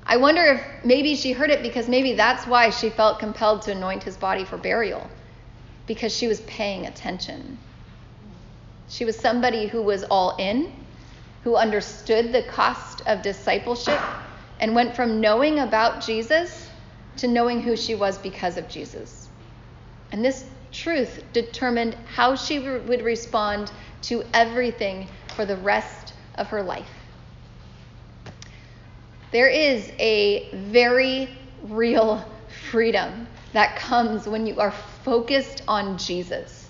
I 0.04 0.18
wonder 0.18 0.42
if 0.42 0.84
maybe 0.84 1.16
she 1.16 1.32
heard 1.32 1.52
it 1.52 1.62
because 1.62 1.88
maybe 1.88 2.14
that's 2.14 2.48
why 2.48 2.72
she 2.72 2.90
felt 2.90 3.20
compelled 3.20 3.62
to 3.64 3.72
anoint 3.72 4.02
his 4.02 4.18
body 4.18 4.46
for 4.46 4.58
burial 4.58 5.08
because 5.86 6.12
she 6.12 6.28
was 6.28 6.42
paying 6.42 6.88
attention. 6.88 7.60
She 8.92 9.06
was 9.06 9.18
somebody 9.18 9.68
who 9.68 9.82
was 9.82 10.04
all 10.04 10.36
in, 10.36 10.74
who 11.46 11.56
understood 11.56 12.34
the 12.34 12.44
cost 12.44 13.02
of 13.08 13.22
discipleship, 13.22 14.02
and 14.60 14.76
went 14.76 14.98
from 14.98 15.22
knowing 15.22 15.60
about 15.60 16.02
Jesus 16.02 16.70
to 17.16 17.30
knowing 17.30 17.62
who 17.62 17.78
she 17.78 17.96
was 17.96 18.18
because 18.18 18.58
of 18.58 18.68
Jesus. 18.68 19.30
And 20.12 20.26
this 20.26 20.44
truth 20.74 21.24
determined 21.32 21.96
how 22.14 22.36
she 22.36 22.60
would 22.60 23.02
respond 23.02 23.72
to 24.04 24.26
everything 24.34 25.08
for 25.38 25.46
the 25.46 25.56
rest 25.56 26.14
of 26.36 26.48
her 26.50 26.62
life. 26.62 26.92
There 29.32 29.48
is 29.48 29.90
a 30.00 30.50
very 30.54 31.30
real 31.64 32.30
freedom 32.70 33.26
that 33.54 33.78
comes 33.78 34.28
when 34.28 34.46
you 34.46 34.60
are 34.60 34.72
focused 34.72 35.64
on 35.66 35.98
Jesus. 35.98 36.70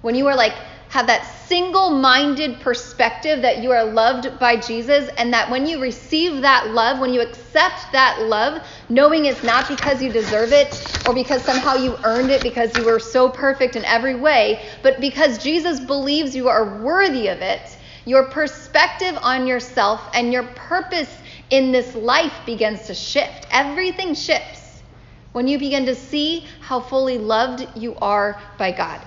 When 0.00 0.14
you 0.14 0.26
are 0.26 0.36
like, 0.36 0.54
have 0.94 1.08
that 1.08 1.26
single 1.48 1.90
minded 1.90 2.60
perspective 2.60 3.42
that 3.42 3.60
you 3.60 3.72
are 3.72 3.84
loved 3.84 4.38
by 4.38 4.54
Jesus, 4.54 5.10
and 5.18 5.32
that 5.32 5.50
when 5.50 5.66
you 5.66 5.82
receive 5.82 6.40
that 6.42 6.70
love, 6.70 7.00
when 7.00 7.12
you 7.12 7.20
accept 7.20 7.90
that 7.90 8.22
love, 8.22 8.62
knowing 8.88 9.24
it's 9.24 9.42
not 9.42 9.66
because 9.66 10.00
you 10.00 10.12
deserve 10.12 10.52
it 10.52 11.02
or 11.04 11.12
because 11.12 11.42
somehow 11.42 11.74
you 11.74 11.96
earned 12.04 12.30
it 12.30 12.44
because 12.44 12.70
you 12.76 12.84
were 12.84 13.00
so 13.00 13.28
perfect 13.28 13.74
in 13.74 13.84
every 13.86 14.14
way, 14.14 14.64
but 14.84 15.00
because 15.00 15.36
Jesus 15.38 15.80
believes 15.80 16.36
you 16.36 16.48
are 16.48 16.80
worthy 16.80 17.26
of 17.26 17.38
it, 17.38 17.76
your 18.04 18.26
perspective 18.26 19.18
on 19.20 19.48
yourself 19.48 20.00
and 20.14 20.32
your 20.32 20.44
purpose 20.54 21.12
in 21.50 21.72
this 21.72 21.96
life 21.96 22.34
begins 22.46 22.86
to 22.86 22.94
shift. 22.94 23.48
Everything 23.50 24.14
shifts 24.14 24.84
when 25.32 25.48
you 25.48 25.58
begin 25.58 25.86
to 25.86 25.96
see 25.96 26.46
how 26.60 26.78
fully 26.78 27.18
loved 27.18 27.66
you 27.76 27.96
are 27.96 28.40
by 28.58 28.70
God. 28.70 29.04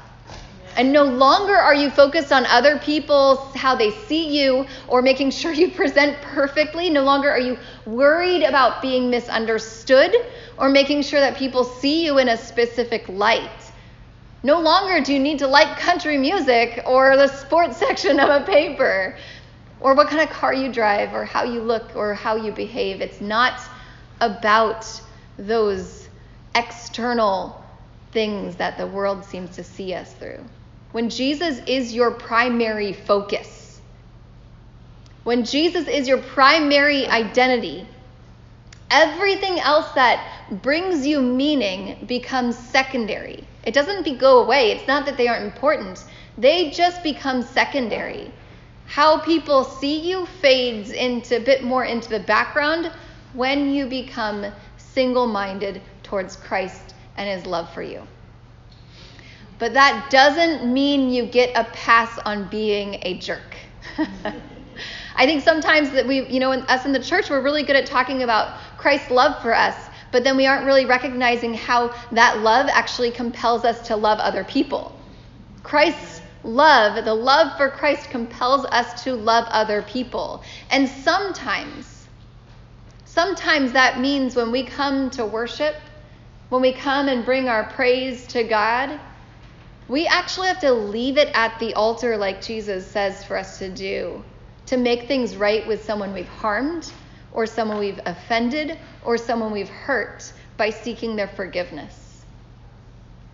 And 0.78 0.94
no 0.94 1.04
longer 1.04 1.56
are 1.56 1.74
you 1.74 1.90
focused 1.90 2.32
on 2.32 2.46
other 2.46 2.78
people, 2.78 3.38
how 3.56 3.76
they 3.76 3.90
see 3.90 4.40
you, 4.40 4.68
or 4.88 5.02
making 5.02 5.32
sure 5.32 5.52
you 5.52 5.72
present 5.82 6.22
perfectly. 6.22 6.92
No 6.92 7.04
longer 7.04 7.32
are 7.32 7.40
you 7.40 7.58
worried 7.88 8.44
about 8.44 8.80
being 8.80 9.10
misunderstood 9.10 10.16
or 10.56 10.70
making 10.70 11.02
sure 11.02 11.20
that 11.20 11.36
people 11.36 11.64
see 11.64 12.06
you 12.06 12.20
in 12.20 12.30
a 12.30 12.38
specific 12.38 13.10
light. 13.10 13.72
No 14.44 14.62
longer 14.62 15.02
do 15.02 15.14
you 15.14 15.20
need 15.20 15.40
to 15.40 15.48
like 15.48 15.80
country 15.80 16.16
music 16.16 16.84
or 16.86 17.18
the 17.18 17.28
sports 17.28 17.78
section 17.86 18.20
of 18.20 18.30
a 18.30 18.46
paper 18.46 19.18
or 19.80 19.96
what 19.96 20.10
kind 20.10 20.22
of 20.22 20.30
car 20.30 20.54
you 20.54 20.72
drive 20.72 21.14
or 21.14 21.26
how 21.26 21.44
you 21.44 21.62
look 21.62 21.96
or 21.96 22.14
how 22.14 22.36
you 22.36 22.52
behave. 22.52 23.02
It's 23.02 23.20
not 23.20 23.60
about 24.22 24.86
those 25.38 26.08
external 26.54 27.64
things 28.12 28.56
that 28.58 28.78
the 28.78 28.86
world 28.86 29.26
seems 29.26 29.56
to 29.56 29.64
see 29.64 29.96
us 29.96 30.14
through. 30.14 30.44
When 30.98 31.12
Jesus 31.12 31.62
is 31.68 31.94
your 31.94 32.10
primary 32.10 32.92
focus, 32.92 33.80
when 35.25 35.46
Jesus 35.46 35.88
is 35.88 36.08
your 36.08 36.18
primary 36.18 37.06
identity, 37.06 37.86
everything 38.89 39.60
else 39.60 39.92
that 39.92 40.27
brings 40.63 41.06
you 41.06 41.22
meaning 41.22 42.04
becomes 42.08 42.58
secondary. 42.58 43.44
It 43.63 43.75
doesn't 43.75 44.18
go 44.18 44.42
away. 44.42 44.72
It's 44.72 44.88
not 44.88 45.06
that 45.06 45.18
they 45.18 45.27
aren't 45.27 45.46
important, 45.46 46.04
they 46.36 46.72
just 46.72 47.04
become 47.04 47.44
secondary. 47.44 48.32
How 48.88 49.20
people 49.20 49.66
see 49.66 50.00
you 50.00 50.25
fades 50.42 50.89
into 50.89 51.38
a 51.38 51.39
bit 51.39 51.63
more 51.63 51.86
into 51.86 52.10
the 52.10 52.22
background 52.22 52.92
when 53.34 53.70
you 53.70 53.86
become 53.86 54.48
single 54.77 55.27
minded 55.27 55.80
towards 56.01 56.36
Christ 56.36 56.96
and 57.18 57.30
his 57.30 57.46
love 57.46 57.72
for 57.72 57.84
you. 57.84 58.01
But 59.60 59.74
that 59.74 60.10
doesn't 60.10 60.72
mean 60.72 61.10
you 61.10 61.26
get 61.26 61.52
a 61.56 61.64
pass 61.66 62.18
on 62.20 62.48
being 62.50 63.00
a 63.02 63.18
jerk. 63.18 63.58
I 65.16 65.26
think 65.26 65.44
sometimes 65.44 65.90
that 65.92 66.06
we, 66.06 66.28
you 66.28 66.40
know, 66.40 66.52
us 66.52 66.86
in 66.86 66.92
the 66.92 67.00
church, 67.00 67.30
we're 67.30 67.42
really 67.42 67.64
good 67.64 67.76
at 67.76 67.88
talking 67.88 68.22
about 68.22 68.60
Christ's 68.78 69.10
love 69.10 69.42
for 69.42 69.54
us, 69.56 69.76
but 70.12 70.24
then 70.24 70.38
we 70.38 70.46
aren't 70.46 70.66
really 70.66 70.86
recognizing 70.86 71.56
how 71.56 71.94
that 72.12 72.40
love 72.40 72.68
actually 72.72 73.10
compels 73.10 73.66
us 73.66 73.88
to 73.88 73.96
love 73.96 74.20
other 74.20 74.44
people. 74.44 74.96
Christ's 75.64 76.22
love, 76.44 77.04
the 77.04 77.14
love 77.14 77.58
for 77.58 77.70
Christ 77.70 78.12
compels 78.12 78.66
us 78.66 79.04
to 79.04 79.16
love 79.16 79.46
other 79.50 79.82
people. 79.82 80.44
And 80.70 80.88
sometimes, 80.88 82.08
sometimes 83.06 83.72
that 83.72 84.00
means 84.00 84.36
when 84.36 84.52
we 84.52 84.64
come 84.64 85.10
to 85.12 85.26
worship, 85.26 85.76
when 86.50 86.62
we 86.62 86.74
come 86.74 87.08
and 87.08 87.26
bring 87.26 87.50
our 87.50 87.66
praise 87.72 88.28
to 88.28 88.44
God, 88.44 89.00
we 89.88 90.06
actually 90.06 90.48
have 90.48 90.60
to 90.60 90.72
leave 90.72 91.17
it 91.17 91.32
at 91.34 91.58
the 91.60 91.74
altar 91.74 92.17
like 92.17 92.41
Jesus 92.41 92.86
says 92.86 93.24
for 93.24 93.38
us 93.38 93.60
to 93.60 93.70
do, 93.70 94.24
to 94.65 94.77
make 94.77 95.08
things 95.08 95.36
right 95.36 95.65
with 95.65 95.84
someone 95.84 96.13
we've 96.13 96.27
harmed, 96.27 96.91
or 97.32 97.46
someone 97.46 97.79
we've 97.79 98.00
offended, 98.06 98.77
or 99.06 99.17
someone 99.17 99.51
we've 99.51 99.70
hurt 99.70 100.34
by 100.58 100.70
seeking 100.70 101.15
their 101.15 101.27
forgiveness. 101.27 102.25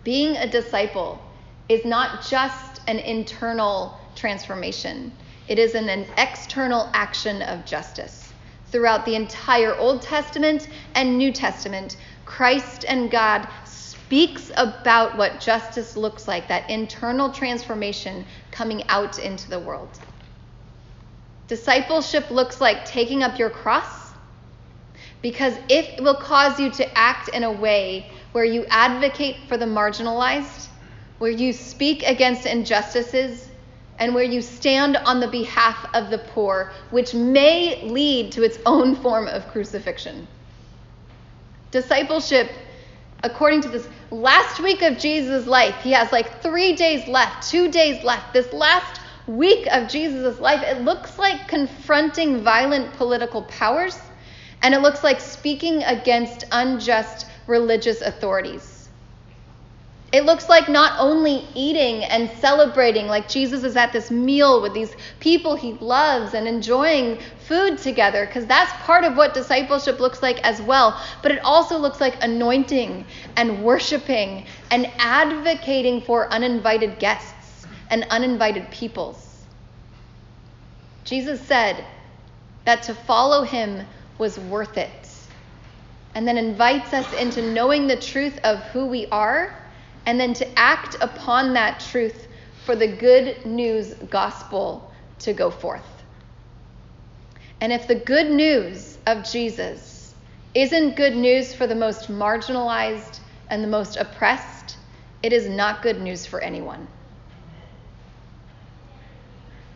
Being 0.04 0.36
a 0.36 0.46
disciple 0.46 1.20
is 1.68 1.84
not 1.84 2.22
just 2.22 2.82
an 2.86 2.98
internal 2.98 3.98
transformation, 4.14 5.12
it 5.48 5.58
is 5.58 5.74
an, 5.74 5.88
an 5.88 6.06
external 6.18 6.88
action 6.92 7.42
of 7.42 7.64
justice. 7.64 8.32
Throughout 8.70 9.04
the 9.04 9.14
entire 9.14 9.74
Old 9.76 10.02
Testament 10.02 10.68
and 10.94 11.18
New 11.18 11.32
Testament, 11.32 11.96
Christ 12.24 12.84
and 12.86 13.10
God 13.10 13.48
speaks 14.14 14.52
about 14.54 15.18
what 15.18 15.40
justice 15.40 15.96
looks 15.96 16.28
like, 16.28 16.46
that 16.46 16.70
internal 16.70 17.32
transformation 17.32 18.24
coming 18.52 18.80
out 18.88 19.18
into 19.18 19.50
the 19.50 19.58
world. 19.58 19.88
Discipleship 21.48 22.30
looks 22.30 22.60
like 22.60 22.84
taking 22.84 23.24
up 23.24 23.40
your 23.40 23.50
cross 23.50 24.12
because 25.20 25.54
if 25.68 25.88
it 25.98 26.00
will 26.00 26.14
cause 26.14 26.60
you 26.60 26.70
to 26.70 26.96
act 26.96 27.28
in 27.30 27.42
a 27.42 27.50
way 27.50 28.08
where 28.30 28.44
you 28.44 28.64
advocate 28.70 29.36
for 29.48 29.56
the 29.56 29.64
marginalized, 29.64 30.68
where 31.18 31.32
you 31.32 31.52
speak 31.52 32.04
against 32.04 32.46
injustices, 32.46 33.48
and 33.98 34.14
where 34.14 34.22
you 34.22 34.40
stand 34.40 34.96
on 34.96 35.18
the 35.18 35.28
behalf 35.28 35.88
of 35.92 36.10
the 36.10 36.18
poor, 36.18 36.70
which 36.90 37.14
may 37.14 37.82
lead 37.82 38.30
to 38.30 38.44
its 38.44 38.58
own 38.64 38.94
form 38.94 39.26
of 39.26 39.48
crucifixion. 39.48 40.28
Discipleship, 41.72 42.48
according 43.24 43.62
to 43.62 43.68
this 43.68 43.88
last 44.10 44.60
week 44.60 44.82
of 44.82 44.98
Jesus' 44.98 45.46
life, 45.46 45.74
he 45.82 45.90
has 45.92 46.12
like 46.12 46.42
three 46.42 46.76
days 46.76 47.08
left, 47.08 47.50
two 47.50 47.70
days 47.70 48.04
left. 48.04 48.32
This 48.34 48.52
last 48.52 49.00
week 49.26 49.66
of 49.72 49.88
Jesus' 49.88 50.38
life, 50.38 50.62
it 50.62 50.82
looks 50.82 51.18
like 51.18 51.48
confronting 51.48 52.42
violent 52.42 52.92
political 52.92 53.42
powers, 53.44 53.98
and 54.62 54.74
it 54.74 54.82
looks 54.82 55.02
like 55.02 55.20
speaking 55.20 55.82
against 55.84 56.44
unjust 56.52 57.26
religious 57.46 58.02
authorities. 58.02 58.73
It 60.14 60.26
looks 60.26 60.48
like 60.48 60.68
not 60.68 60.92
only 61.00 61.44
eating 61.56 62.04
and 62.04 62.30
celebrating, 62.38 63.08
like 63.08 63.28
Jesus 63.28 63.64
is 63.64 63.74
at 63.74 63.92
this 63.92 64.12
meal 64.12 64.62
with 64.62 64.72
these 64.72 64.94
people 65.18 65.56
he 65.56 65.72
loves 65.72 66.34
and 66.34 66.46
enjoying 66.46 67.18
food 67.48 67.78
together, 67.78 68.24
because 68.24 68.46
that's 68.46 68.72
part 68.84 69.02
of 69.02 69.16
what 69.16 69.34
discipleship 69.34 69.98
looks 69.98 70.22
like 70.22 70.38
as 70.46 70.62
well. 70.62 71.02
But 71.20 71.32
it 71.32 71.40
also 71.44 71.76
looks 71.78 72.00
like 72.00 72.22
anointing 72.22 73.04
and 73.36 73.64
worshiping 73.64 74.46
and 74.70 74.88
advocating 74.98 76.00
for 76.00 76.32
uninvited 76.32 77.00
guests 77.00 77.66
and 77.90 78.06
uninvited 78.08 78.70
peoples. 78.70 79.44
Jesus 81.02 81.40
said 81.40 81.84
that 82.66 82.84
to 82.84 82.94
follow 82.94 83.42
him 83.42 83.84
was 84.18 84.38
worth 84.38 84.78
it, 84.78 85.08
and 86.14 86.28
then 86.28 86.38
invites 86.38 86.94
us 86.94 87.12
into 87.14 87.42
knowing 87.42 87.88
the 87.88 87.96
truth 87.96 88.38
of 88.44 88.60
who 88.66 88.86
we 88.86 89.08
are 89.08 89.52
and 90.06 90.20
then 90.20 90.34
to 90.34 90.58
act 90.58 90.96
upon 91.00 91.54
that 91.54 91.80
truth 91.80 92.28
for 92.64 92.76
the 92.76 92.86
good 92.86 93.44
news 93.44 93.94
gospel 94.10 94.90
to 95.20 95.32
go 95.32 95.50
forth. 95.50 96.02
And 97.60 97.72
if 97.72 97.86
the 97.86 97.94
good 97.94 98.30
news 98.30 98.98
of 99.06 99.24
Jesus 99.24 100.14
isn't 100.54 100.96
good 100.96 101.16
news 101.16 101.54
for 101.54 101.66
the 101.66 101.74
most 101.74 102.10
marginalized 102.10 103.20
and 103.48 103.62
the 103.62 103.68
most 103.68 103.96
oppressed, 103.96 104.76
it 105.22 105.32
is 105.32 105.48
not 105.48 105.82
good 105.82 106.00
news 106.00 106.26
for 106.26 106.40
anyone. 106.40 106.86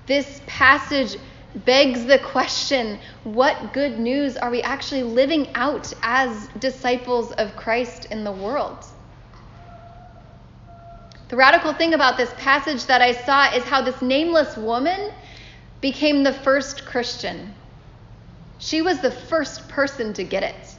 This 0.07 0.41
passage 0.47 1.17
begs 1.65 2.05
the 2.05 2.19
question 2.19 2.99
what 3.25 3.73
good 3.73 3.99
news 3.99 4.37
are 4.37 4.51
we 4.51 4.63
actually 4.63 5.03
living 5.03 5.49
out 5.55 5.93
as 6.03 6.49
disciples 6.59 7.33
of 7.33 7.57
Christ 7.57 8.07
in 8.07 8.25
the 8.25 8.33
world? 8.33 8.85
The 11.29 11.37
radical 11.37 11.75
thing 11.75 11.93
about 11.93 12.17
this 12.17 12.33
passage 12.39 12.87
that 12.87 13.03
I 13.03 13.13
saw 13.13 13.53
is 13.53 13.65
how 13.65 13.83
this 13.83 14.01
nameless 14.01 14.57
woman 14.57 15.13
became 15.83 16.23
the 16.23 16.33
first 16.33 16.87
Christian. 16.87 17.55
She 18.59 18.81
was 18.81 19.01
the 19.01 19.11
first 19.11 19.69
person 19.69 20.15
to 20.15 20.25
get 20.25 20.43
it. 20.43 20.79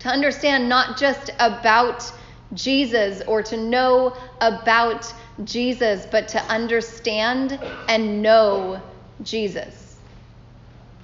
To 0.00 0.08
understand 0.08 0.68
not 0.68 0.96
just 0.96 1.30
about 1.40 2.10
Jesus 2.54 3.22
or 3.26 3.42
to 3.42 3.56
know 3.56 4.16
about 4.40 5.12
Jesus, 5.44 6.06
but 6.10 6.28
to 6.28 6.40
understand 6.44 7.58
and 7.88 8.22
know 8.22 8.80
Jesus. 9.22 9.96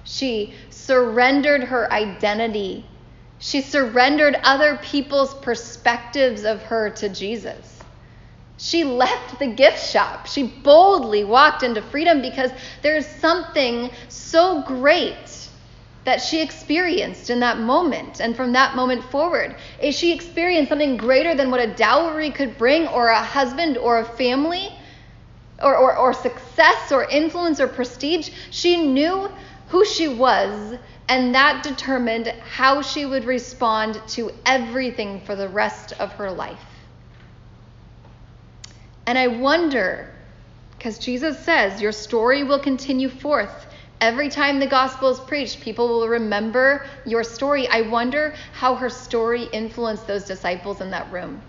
She 0.03 0.53
surrendered 0.69 1.65
her 1.65 1.91
identity. 1.91 2.85
She 3.39 3.61
surrendered 3.61 4.39
other 4.43 4.77
people's 4.81 5.33
perspectives 5.35 6.45
of 6.45 6.61
her 6.63 6.89
to 6.91 7.09
Jesus. 7.09 7.76
She 8.57 8.83
left 8.83 9.39
the 9.39 9.47
gift 9.47 9.87
shop. 9.87 10.27
She 10.27 10.43
boldly 10.43 11.23
walked 11.23 11.63
into 11.63 11.81
freedom 11.81 12.21
because 12.21 12.51
there's 12.81 13.05
something 13.05 13.91
so 14.09 14.63
great 14.63 15.47
that 16.05 16.21
she 16.21 16.41
experienced 16.41 17.29
in 17.29 17.41
that 17.41 17.59
moment 17.59 18.19
and 18.19 18.35
from 18.35 18.53
that 18.53 18.75
moment 18.75 19.03
forward. 19.03 19.55
She 19.91 20.13
experienced 20.13 20.69
something 20.69 20.97
greater 20.97 21.35
than 21.35 21.51
what 21.51 21.59
a 21.59 21.67
dowry 21.67 22.31
could 22.31 22.57
bring 22.57 22.87
or 22.87 23.09
a 23.09 23.21
husband 23.21 23.77
or 23.77 23.99
a 23.99 24.05
family 24.05 24.73
or, 25.61 25.75
or, 25.75 25.95
or 25.97 26.13
success 26.13 26.91
or 26.91 27.05
influence 27.05 27.59
or 27.59 27.67
prestige? 27.67 28.29
She 28.51 28.77
knew 28.77 29.29
who 29.67 29.85
she 29.85 30.07
was 30.07 30.77
and 31.09 31.35
that 31.35 31.63
determined 31.63 32.27
how 32.27 32.81
she 32.81 33.05
would 33.05 33.25
respond 33.25 34.01
to 34.09 34.31
everything 34.45 35.21
for 35.21 35.35
the 35.35 35.47
rest 35.47 35.93
of 35.99 36.11
her 36.13 36.31
life. 36.31 36.59
And 39.07 39.17
I 39.17 39.27
wonder, 39.27 40.11
because 40.77 40.99
Jesus 40.99 41.39
says, 41.39 41.81
Your 41.81 41.93
story 41.93 42.43
will 42.43 42.59
continue 42.59 43.07
forth. 43.07 43.65
Every 44.01 44.29
time 44.29 44.59
the 44.59 44.67
gospel 44.67 45.09
is 45.09 45.19
preached, 45.21 45.61
people 45.61 45.87
will 45.87 46.09
remember 46.09 46.85
your 47.05 47.23
story. 47.23 47.67
I 47.69 47.81
wonder 47.81 48.35
how 48.51 48.75
her 48.75 48.89
story 48.89 49.45
influenced 49.53 50.05
those 50.05 50.25
disciples 50.25 50.81
in 50.81 50.91
that 50.91 51.11
room. 51.11 51.41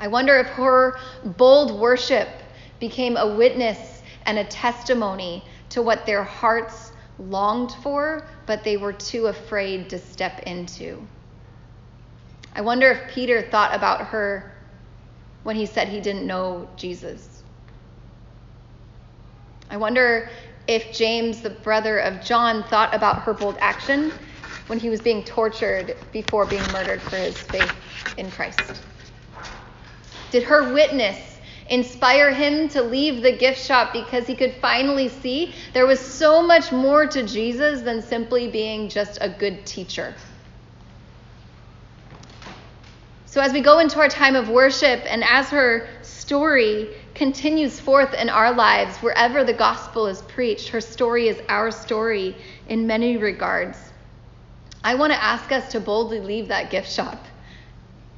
I 0.00 0.08
wonder 0.08 0.38
if 0.38 0.46
her 0.46 0.98
bold 1.22 1.78
worship 1.78 2.28
became 2.80 3.18
a 3.18 3.36
witness 3.36 4.02
and 4.24 4.38
a 4.38 4.44
testimony 4.44 5.44
to 5.68 5.82
what 5.82 6.06
their 6.06 6.24
hearts 6.24 6.92
longed 7.18 7.72
for, 7.82 8.26
but 8.46 8.64
they 8.64 8.78
were 8.78 8.94
too 8.94 9.26
afraid 9.26 9.90
to 9.90 9.98
step 9.98 10.40
into. 10.44 11.06
I 12.54 12.62
wonder 12.62 12.90
if 12.90 13.14
Peter 13.14 13.42
thought 13.42 13.74
about 13.74 14.06
her 14.06 14.49
when 15.42 15.56
he 15.56 15.66
said 15.66 15.88
he 15.88 16.00
didn't 16.00 16.26
know 16.26 16.68
Jesus. 16.76 17.42
I 19.70 19.76
wonder 19.76 20.28
if 20.66 20.92
James, 20.92 21.40
the 21.40 21.50
brother 21.50 21.98
of 21.98 22.22
John, 22.22 22.64
thought 22.64 22.94
about 22.94 23.22
her 23.22 23.34
bold 23.34 23.56
action 23.60 24.12
when 24.66 24.78
he 24.78 24.88
was 24.90 25.00
being 25.00 25.24
tortured 25.24 25.96
before 26.12 26.46
being 26.46 26.70
murdered 26.70 27.02
for 27.02 27.16
his 27.16 27.36
faith 27.36 27.74
in 28.16 28.30
Christ. 28.30 28.82
Did 30.30 30.44
her 30.44 30.72
witness 30.72 31.38
inspire 31.68 32.32
him 32.32 32.68
to 32.70 32.82
leave 32.82 33.22
the 33.22 33.36
gift 33.36 33.64
shop 33.64 33.92
because 33.92 34.26
he 34.26 34.34
could 34.34 34.54
finally 34.60 35.08
see 35.08 35.54
there 35.72 35.86
was 35.86 36.00
so 36.00 36.42
much 36.42 36.72
more 36.72 37.06
to 37.06 37.22
Jesus 37.22 37.82
than 37.82 38.02
simply 38.02 38.48
being 38.48 38.88
just 38.88 39.18
a 39.20 39.28
good 39.28 39.64
teacher? 39.66 40.14
So, 43.30 43.40
as 43.40 43.52
we 43.52 43.60
go 43.60 43.78
into 43.78 44.00
our 44.00 44.08
time 44.08 44.34
of 44.34 44.48
worship 44.48 45.02
and 45.06 45.22
as 45.22 45.50
her 45.50 45.88
story 46.02 46.88
continues 47.14 47.78
forth 47.78 48.12
in 48.12 48.28
our 48.28 48.52
lives, 48.52 48.96
wherever 48.96 49.44
the 49.44 49.52
gospel 49.52 50.08
is 50.08 50.20
preached, 50.22 50.70
her 50.70 50.80
story 50.80 51.28
is 51.28 51.40
our 51.48 51.70
story 51.70 52.34
in 52.68 52.88
many 52.88 53.18
regards. 53.18 53.78
I 54.82 54.96
want 54.96 55.12
to 55.12 55.22
ask 55.22 55.52
us 55.52 55.70
to 55.70 55.78
boldly 55.78 56.18
leave 56.18 56.48
that 56.48 56.70
gift 56.70 56.90
shop, 56.90 57.24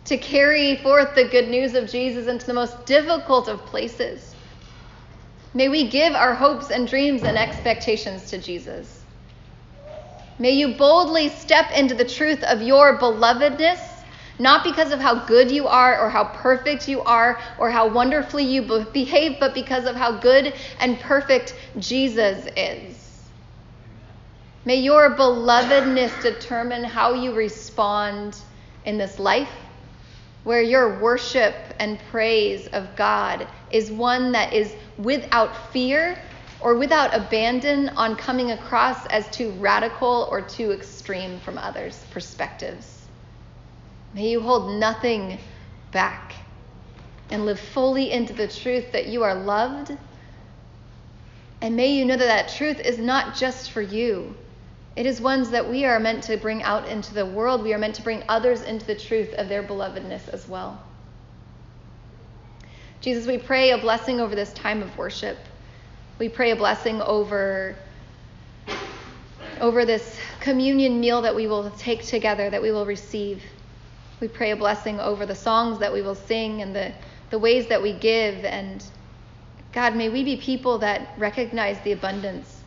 to 0.06 0.16
carry 0.16 0.76
forth 0.76 1.14
the 1.14 1.28
good 1.28 1.50
news 1.50 1.74
of 1.74 1.90
Jesus 1.90 2.26
into 2.26 2.46
the 2.46 2.54
most 2.54 2.86
difficult 2.86 3.48
of 3.48 3.66
places. 3.66 4.34
May 5.52 5.68
we 5.68 5.90
give 5.90 6.14
our 6.14 6.34
hopes 6.34 6.70
and 6.70 6.88
dreams 6.88 7.22
and 7.24 7.36
expectations 7.36 8.30
to 8.30 8.38
Jesus. 8.38 9.04
May 10.38 10.52
you 10.52 10.68
boldly 10.68 11.28
step 11.28 11.70
into 11.72 11.94
the 11.94 12.06
truth 12.06 12.42
of 12.44 12.62
your 12.62 12.98
belovedness 12.98 13.91
not 14.42 14.64
because 14.64 14.90
of 14.90 14.98
how 14.98 15.24
good 15.24 15.52
you 15.52 15.68
are 15.68 16.00
or 16.00 16.10
how 16.10 16.24
perfect 16.24 16.88
you 16.88 17.00
are 17.02 17.38
or 17.58 17.70
how 17.70 17.86
wonderfully 17.86 18.42
you 18.42 18.84
behave, 18.92 19.38
but 19.38 19.54
because 19.54 19.84
of 19.84 19.94
how 19.94 20.10
good 20.18 20.52
and 20.80 20.98
perfect 20.98 21.54
Jesus 21.78 22.48
is. 22.56 23.28
May 24.64 24.76
your 24.80 25.10
belovedness 25.10 26.20
determine 26.22 26.82
how 26.82 27.14
you 27.14 27.32
respond 27.32 28.36
in 28.84 28.98
this 28.98 29.20
life, 29.20 29.52
where 30.42 30.62
your 30.62 30.98
worship 30.98 31.54
and 31.78 32.00
praise 32.10 32.66
of 32.66 32.96
God 32.96 33.46
is 33.70 33.92
one 33.92 34.32
that 34.32 34.52
is 34.52 34.74
without 34.98 35.72
fear 35.72 36.18
or 36.60 36.74
without 36.74 37.14
abandon 37.14 37.90
on 37.90 38.16
coming 38.16 38.50
across 38.50 39.06
as 39.06 39.28
too 39.30 39.50
radical 39.52 40.26
or 40.32 40.40
too 40.40 40.72
extreme 40.72 41.38
from 41.40 41.58
others' 41.58 42.04
perspectives. 42.10 42.91
May 44.14 44.28
you 44.28 44.40
hold 44.40 44.78
nothing 44.78 45.38
back 45.90 46.34
and 47.30 47.46
live 47.46 47.58
fully 47.58 48.10
into 48.10 48.34
the 48.34 48.46
truth 48.46 48.92
that 48.92 49.06
you 49.06 49.22
are 49.22 49.34
loved. 49.34 49.96
And 51.62 51.76
may 51.76 51.92
you 51.92 52.04
know 52.04 52.16
that 52.16 52.26
that 52.26 52.48
truth 52.50 52.78
is 52.80 52.98
not 52.98 53.34
just 53.34 53.70
for 53.70 53.80
you. 53.80 54.34
It 54.96 55.06
is 55.06 55.20
ones 55.20 55.50
that 55.50 55.70
we 55.70 55.86
are 55.86 55.98
meant 55.98 56.24
to 56.24 56.36
bring 56.36 56.62
out 56.62 56.86
into 56.86 57.14
the 57.14 57.24
world. 57.24 57.62
We 57.62 57.72
are 57.72 57.78
meant 57.78 57.94
to 57.94 58.02
bring 58.02 58.22
others 58.28 58.62
into 58.62 58.84
the 58.84 58.94
truth 58.94 59.32
of 59.34 59.48
their 59.48 59.62
belovedness 59.62 60.28
as 60.28 60.46
well. 60.46 60.82
Jesus, 63.00 63.26
we 63.26 63.38
pray 63.38 63.70
a 63.70 63.78
blessing 63.78 64.20
over 64.20 64.34
this 64.34 64.52
time 64.52 64.82
of 64.82 64.96
worship. 64.98 65.38
We 66.18 66.28
pray 66.28 66.50
a 66.50 66.56
blessing 66.56 67.00
over, 67.00 67.74
over 69.60 69.84
this 69.86 70.18
communion 70.40 71.00
meal 71.00 71.22
that 71.22 71.34
we 71.34 71.46
will 71.46 71.70
take 71.70 72.04
together, 72.04 72.50
that 72.50 72.60
we 72.60 72.70
will 72.70 72.86
receive. 72.86 73.42
We 74.22 74.28
pray 74.28 74.52
a 74.52 74.56
blessing 74.56 75.00
over 75.00 75.26
the 75.26 75.34
songs 75.34 75.80
that 75.80 75.92
we 75.92 76.00
will 76.00 76.14
sing 76.14 76.62
and 76.62 76.72
the, 76.76 76.92
the 77.30 77.40
ways 77.40 77.66
that 77.66 77.82
we 77.82 77.92
give. 77.92 78.44
And 78.44 78.80
God, 79.72 79.96
may 79.96 80.10
we 80.10 80.22
be 80.22 80.36
people 80.36 80.78
that 80.78 81.08
recognize 81.18 81.80
the 81.80 81.90
abundance 81.90 82.62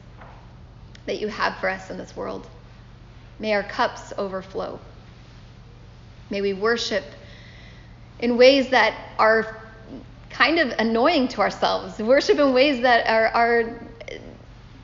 that 1.06 1.18
you 1.18 1.30
have 1.30 1.56
for 1.60 1.70
us 1.70 1.90
in 1.90 1.98
this 1.98 2.14
world. 2.14 2.46
May 3.40 3.54
our 3.54 3.64
cups 3.64 4.12
overflow. 4.18 4.82
May 6.30 6.42
we 6.42 6.52
worship 6.52 7.06
in 8.20 8.36
ways 8.36 8.72
that 8.72 8.94
are 9.18 9.62
kind 10.30 10.60
of 10.60 10.74
annoying 10.78 11.30
to 11.30 11.40
ourselves, 11.40 11.98
worship 12.00 12.38
in 12.38 12.54
ways 12.54 12.82
that 12.82 13.08
are, 13.08 13.28
are 13.28 13.88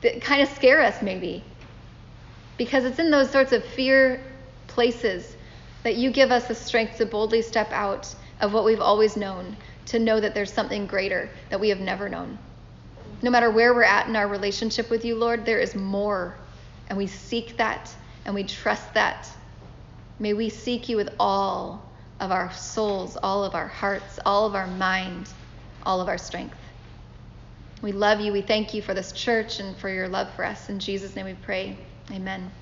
that 0.00 0.22
kind 0.22 0.40
of 0.40 0.48
scare 0.48 0.80
us, 0.80 1.02
maybe. 1.02 1.44
Because 2.56 2.86
it's 2.86 2.98
in 2.98 3.10
those 3.10 3.28
sorts 3.28 3.52
of 3.52 3.62
fear 3.62 4.22
places 4.68 5.31
that 5.82 5.96
you 5.96 6.10
give 6.10 6.30
us 6.30 6.48
the 6.48 6.54
strength 6.54 6.98
to 6.98 7.06
boldly 7.06 7.42
step 7.42 7.70
out 7.72 8.14
of 8.40 8.52
what 8.52 8.64
we've 8.64 8.80
always 8.80 9.16
known, 9.16 9.56
to 9.86 9.98
know 9.98 10.20
that 10.20 10.34
there's 10.34 10.52
something 10.52 10.86
greater 10.86 11.30
that 11.50 11.60
we 11.60 11.68
have 11.68 11.80
never 11.80 12.08
known. 12.08 12.38
No 13.22 13.30
matter 13.30 13.50
where 13.50 13.74
we're 13.74 13.82
at 13.82 14.08
in 14.08 14.16
our 14.16 14.28
relationship 14.28 14.90
with 14.90 15.04
you, 15.04 15.16
Lord, 15.16 15.44
there 15.44 15.60
is 15.60 15.74
more. 15.74 16.36
And 16.88 16.98
we 16.98 17.06
seek 17.06 17.56
that 17.56 17.94
and 18.24 18.34
we 18.34 18.44
trust 18.44 18.94
that. 18.94 19.28
May 20.18 20.34
we 20.34 20.48
seek 20.48 20.88
you 20.88 20.96
with 20.96 21.10
all 21.18 21.84
of 22.20 22.30
our 22.30 22.52
souls, 22.52 23.16
all 23.22 23.44
of 23.44 23.54
our 23.54 23.66
hearts, 23.66 24.18
all 24.24 24.46
of 24.46 24.54
our 24.54 24.66
mind, 24.66 25.28
all 25.84 26.00
of 26.00 26.08
our 26.08 26.18
strength. 26.18 26.56
We 27.82 27.90
love 27.90 28.20
you. 28.20 28.32
We 28.32 28.42
thank 28.42 28.74
you 28.74 28.82
for 28.82 28.94
this 28.94 29.10
church 29.12 29.58
and 29.58 29.76
for 29.76 29.88
your 29.88 30.08
love 30.08 30.32
for 30.34 30.44
us. 30.44 30.68
In 30.68 30.78
Jesus' 30.78 31.16
name 31.16 31.26
we 31.26 31.34
pray. 31.34 31.76
Amen. 32.12 32.52